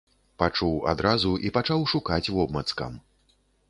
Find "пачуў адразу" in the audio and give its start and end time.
0.43-1.35